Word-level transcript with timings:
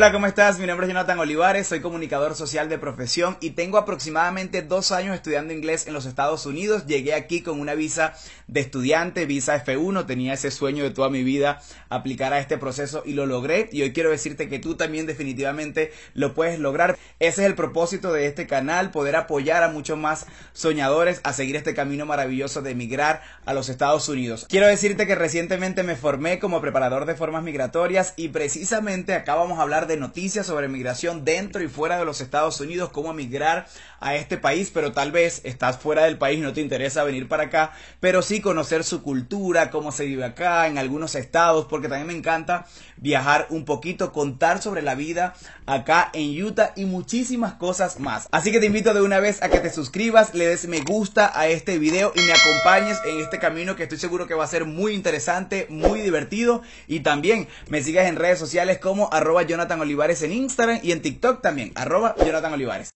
Hola, 0.00 0.12
¿cómo 0.12 0.26
estás? 0.26 0.58
Mi 0.58 0.66
nombre 0.66 0.86
es 0.86 0.92
Jonathan 0.94 1.18
Olivares, 1.18 1.66
soy 1.66 1.80
comunicador 1.80 2.34
social 2.34 2.70
de 2.70 2.78
profesión 2.78 3.36
y 3.42 3.50
tengo 3.50 3.76
aproximadamente 3.76 4.62
dos 4.62 4.92
años 4.92 5.14
estudiando 5.14 5.52
inglés 5.52 5.86
en 5.86 5.92
los 5.92 6.06
Estados 6.06 6.46
Unidos. 6.46 6.86
Llegué 6.86 7.12
aquí 7.12 7.42
con 7.42 7.60
una 7.60 7.74
visa 7.74 8.14
de 8.46 8.60
estudiante, 8.60 9.26
visa 9.26 9.62
F1, 9.62 10.06
tenía 10.06 10.32
ese 10.32 10.50
sueño 10.50 10.84
de 10.84 10.90
toda 10.90 11.10
mi 11.10 11.22
vida 11.22 11.60
aplicar 11.90 12.32
a 12.32 12.38
este 12.38 12.56
proceso 12.56 13.02
y 13.04 13.12
lo 13.12 13.26
logré 13.26 13.68
y 13.72 13.82
hoy 13.82 13.92
quiero 13.92 14.08
decirte 14.08 14.48
que 14.48 14.58
tú 14.58 14.74
también 14.74 15.04
definitivamente 15.04 15.92
lo 16.14 16.32
puedes 16.32 16.58
lograr. 16.58 16.96
Ese 17.18 17.42
es 17.42 17.46
el 17.46 17.54
propósito 17.54 18.10
de 18.10 18.24
este 18.24 18.46
canal, 18.46 18.92
poder 18.92 19.16
apoyar 19.16 19.62
a 19.62 19.68
muchos 19.68 19.98
más 19.98 20.24
soñadores 20.54 21.20
a 21.24 21.34
seguir 21.34 21.56
este 21.56 21.74
camino 21.74 22.06
maravilloso 22.06 22.62
de 22.62 22.70
emigrar 22.70 23.20
a 23.44 23.52
los 23.52 23.68
Estados 23.68 24.08
Unidos. 24.08 24.46
Quiero 24.48 24.66
decirte 24.66 25.06
que 25.06 25.14
recientemente 25.14 25.82
me 25.82 25.94
formé 25.94 26.38
como 26.38 26.62
preparador 26.62 27.04
de 27.04 27.16
formas 27.16 27.42
migratorias 27.42 28.14
y 28.16 28.28
precisamente 28.28 29.12
acá 29.12 29.34
vamos 29.34 29.58
a 29.58 29.62
hablar 29.62 29.89
de 29.90 29.96
noticias 29.96 30.46
sobre 30.46 30.68
migración 30.68 31.24
dentro 31.24 31.62
y 31.62 31.68
fuera 31.68 31.98
de 31.98 32.04
los 32.04 32.20
Estados 32.20 32.60
Unidos, 32.60 32.90
cómo 32.90 33.12
migrar 33.12 33.66
a 33.98 34.14
este 34.14 34.38
país, 34.38 34.70
pero 34.72 34.92
tal 34.92 35.10
vez 35.10 35.40
estás 35.44 35.78
fuera 35.78 36.04
del 36.04 36.16
país 36.16 36.38
y 36.38 36.42
no 36.42 36.52
te 36.52 36.60
interesa 36.60 37.02
venir 37.02 37.28
para 37.28 37.44
acá, 37.44 37.72
pero 37.98 38.22
sí 38.22 38.40
conocer 38.40 38.84
su 38.84 39.02
cultura, 39.02 39.70
cómo 39.70 39.92
se 39.92 40.06
vive 40.06 40.24
acá, 40.24 40.68
en 40.68 40.78
algunos 40.78 41.16
estados, 41.16 41.66
porque 41.66 41.88
también 41.88 42.06
me 42.06 42.16
encanta 42.16 42.66
viajar 42.96 43.48
un 43.50 43.64
poquito, 43.64 44.12
contar 44.12 44.62
sobre 44.62 44.82
la 44.82 44.94
vida 44.94 45.34
acá 45.66 46.10
en 46.12 46.40
Utah 46.42 46.72
y 46.76 46.84
muchísimas 46.84 47.54
cosas 47.54 47.98
más. 47.98 48.28
Así 48.30 48.52
que 48.52 48.60
te 48.60 48.66
invito 48.66 48.94
de 48.94 49.02
una 49.02 49.18
vez 49.18 49.42
a 49.42 49.48
que 49.48 49.58
te 49.58 49.70
suscribas, 49.70 50.34
le 50.34 50.46
des 50.46 50.68
me 50.68 50.80
gusta 50.82 51.32
a 51.34 51.48
este 51.48 51.78
video 51.78 52.12
y 52.14 52.20
me 52.20 52.32
acompañes 52.32 52.98
en 53.06 53.18
este 53.18 53.38
camino 53.38 53.74
que 53.74 53.82
estoy 53.82 53.98
seguro 53.98 54.28
que 54.28 54.34
va 54.34 54.44
a 54.44 54.48
ser 54.48 54.66
muy 54.66 54.94
interesante, 54.94 55.66
muy 55.68 56.00
divertido 56.00 56.62
y 56.86 57.00
también 57.00 57.48
me 57.68 57.82
sigas 57.82 58.06
en 58.06 58.16
redes 58.16 58.38
sociales 58.38 58.78
como 58.78 59.12
arroba 59.12 59.42
Olivares 59.80 60.22
en 60.22 60.32
Instagram 60.32 60.80
y 60.82 60.92
en 60.92 61.02
TikTok 61.02 61.42
también, 61.42 61.72
arroba 61.74 62.16
Jonathan 62.20 62.52
Olivares. 62.52 62.90